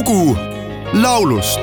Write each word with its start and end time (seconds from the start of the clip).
lugu 0.00 0.36
laulust 0.92 1.60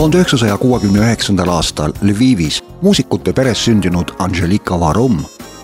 tuhande 0.00 0.16
üheksasaja 0.16 0.58
kuuekümne 0.58 0.98
üheksandal 0.98 1.48
aastal 1.48 1.92
Lvivis 2.02 2.62
muusikute 2.82 3.32
peres 3.32 3.64
sündinud 3.64 4.08
Angelika 4.18 4.80
Varum, 4.80 5.18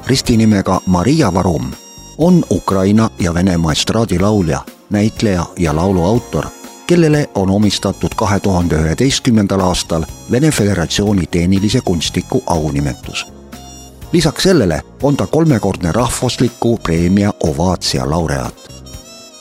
ristinimega 0.07 0.81
Maria 0.87 1.35
Varum, 1.35 1.71
on 2.19 2.45
Ukraina 2.51 3.11
ja 3.19 3.35
Venemaa 3.35 3.73
estraadilaulja, 3.73 4.61
näitleja 4.91 5.47
ja 5.59 5.77
laulu 5.77 6.05
autor, 6.05 6.47
kellele 6.87 7.31
on 7.35 7.51
omistatud 7.51 8.13
kahe 8.17 8.41
tuhande 8.41 8.77
üheteistkümnendal 8.77 9.61
aastal 9.61 10.05
Vene 10.31 10.51
Föderatsiooni 10.51 11.27
tehnilise 11.27 11.81
kunstniku 11.81 12.43
aunimetus. 12.47 13.27
lisaks 14.13 14.43
sellele 14.43 14.83
on 15.03 15.17
ta 15.17 15.27
kolmekordne 15.27 15.93
rahvusliku 15.93 16.79
preemia 16.79 17.33
Ovaatsia 17.41 18.11
laureaat 18.11 18.71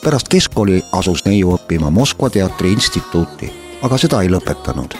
pärast 0.04 0.28
keskkooli 0.28 0.84
asus 0.92 1.24
neiu 1.24 1.54
õppima 1.54 1.90
Moskva 1.90 2.30
teatri 2.30 2.72
instituuti, 2.72 3.65
aga 3.86 3.98
seda 3.98 4.20
ei 4.22 4.30
lõpetanud. 4.30 4.94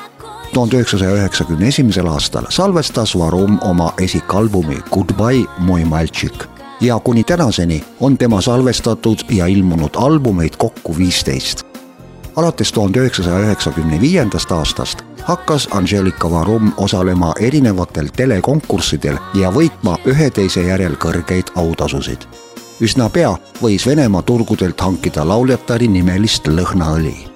tuhande 0.55 0.77
üheksasaja 0.77 1.15
üheksakümne 1.19 1.69
esimesel 1.69 2.07
aastal 2.07 2.47
salvestas 2.49 3.17
Varum 3.19 3.59
oma 3.63 3.93
esikalbumi 4.01 4.79
Goodbye, 4.91 5.45
moj 5.59 5.85
maltšik 5.85 6.47
ja 6.81 6.99
kuni 6.99 7.25
tänaseni 7.25 7.85
on 8.01 8.19
tema 8.19 8.41
salvestatud 8.41 9.19
ja 9.31 9.47
ilmunud 9.47 9.91
albumeid 9.97 10.57
kokku 10.59 10.97
viisteist. 10.99 11.67
alates 12.37 12.73
tuhande 12.73 13.01
üheksasaja 13.01 13.39
üheksakümne 13.39 14.01
viiendast 14.01 14.53
aastast 14.53 15.03
hakkas 15.23 15.69
Angelika 15.71 16.31
Varum 16.31 16.73
osalema 16.77 17.33
erinevatel 17.41 18.09
telekonkurssidel 18.17 19.17
ja 19.35 19.51
võitma 19.51 19.99
ühe 20.07 20.31
teise 20.31 20.63
järel 20.63 20.95
kõrgeid 20.95 21.51
autasusid 21.55 22.29
üsna 22.81 23.09
pea 23.11 23.33
võis 23.63 23.87
Venemaa 23.87 24.23
turgudelt 24.23 24.81
hankida 24.81 25.29
lauljatari 25.29 25.89
nimelist 25.89 26.49
lõhnaõli. 26.49 27.36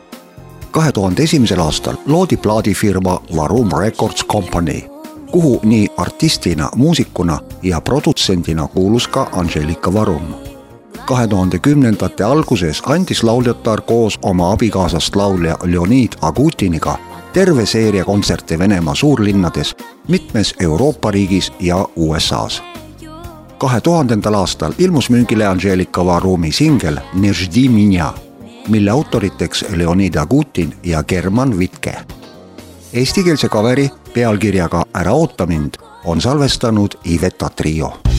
Kahe 0.70 0.92
tuhande 0.92 1.22
esimesel 1.22 1.60
aastal 1.60 1.96
loodi 2.06 2.36
plaadifirma 2.36 3.22
Varum 3.36 3.70
Records 3.78 4.24
Company, 4.24 4.82
kuhu 5.30 5.60
nii 5.64 5.88
artistina, 5.96 6.70
muusikuna 6.76 7.38
ja 7.62 7.80
produtsendina 7.80 8.68
kuulus 8.68 9.08
ka 9.08 9.28
Angelika 9.32 9.94
Varum. 9.94 10.34
kahe 11.04 11.28
tuhande 11.28 11.58
kümnendate 11.58 12.24
alguses 12.24 12.82
andis 12.86 13.22
lauljatar 13.22 13.80
koos 13.80 14.18
oma 14.22 14.52
abikaasast 14.52 15.16
laulja 15.16 15.58
Leonid 15.62 16.12
Agutiniga 16.22 16.98
terve 17.32 17.66
seeria 17.66 18.04
kontserte 18.04 18.58
Venemaa 18.58 18.94
suurlinnades, 18.94 19.76
mitmes 20.08 20.54
Euroopa 20.60 21.10
riigis 21.10 21.52
ja 21.60 21.88
USA-s 21.96 22.62
kahe 23.60 23.80
tuhandendal 23.80 24.34
aastal 24.34 24.72
ilmus 24.78 25.10
müügile 25.10 25.46
Angelika 25.46 26.04
Varumi 26.06 26.52
singel 26.52 26.96
Ne 27.14 27.32
ždi 27.32 27.68
minja, 27.68 28.14
mille 28.68 28.90
autoriteks 28.90 29.64
Leonid 29.70 30.14
Agutin 30.14 30.74
ja 30.82 31.02
German 31.02 31.58
Vitke. 31.58 31.94
Eestikeelse 32.92 33.48
kaveri 33.48 33.90
pealkirjaga 34.14 34.84
Ära 34.94 35.12
oota 35.12 35.46
mind 35.46 35.74
on 36.04 36.20
salvestanud 36.20 36.94
Iveta 37.04 37.48
Trio 37.48 38.09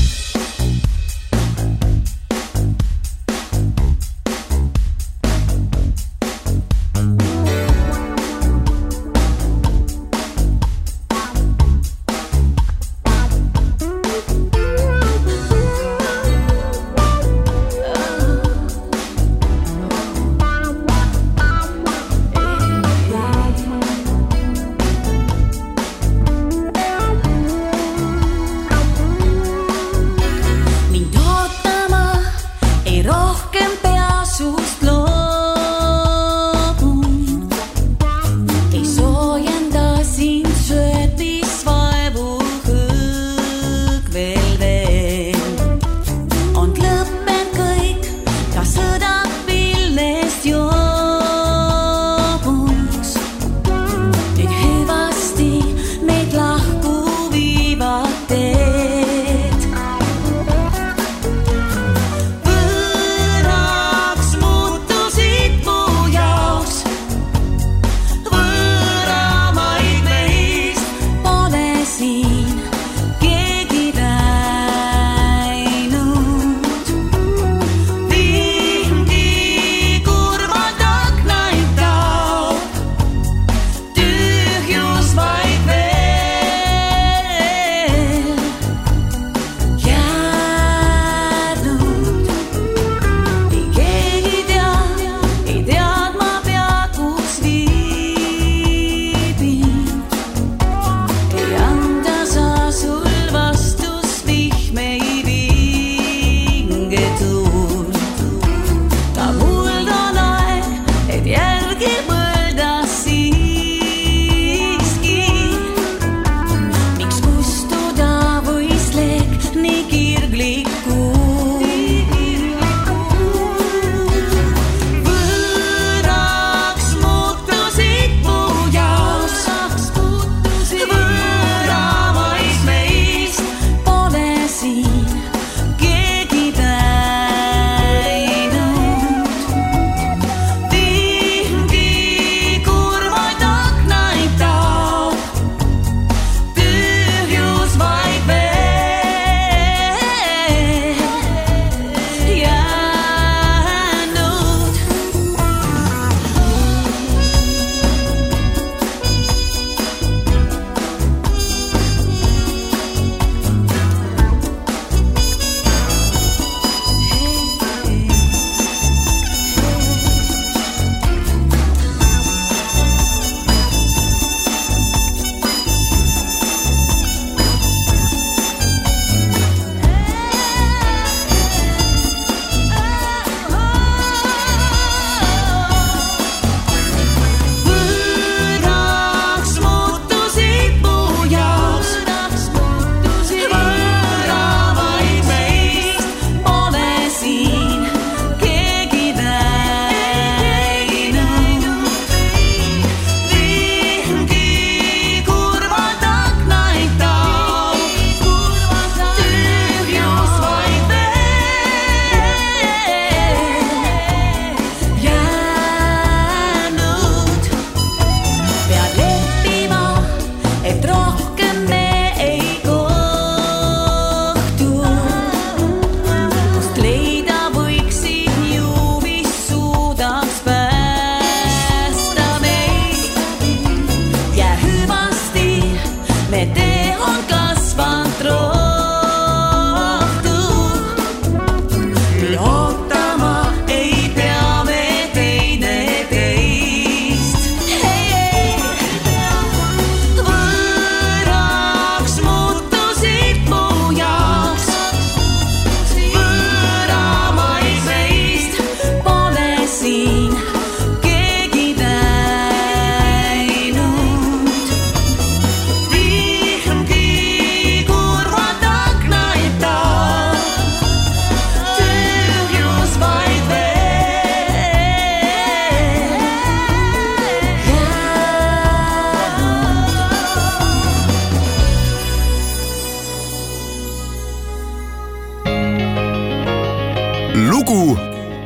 lugu 287.71 287.97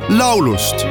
laulust 0.08 0.86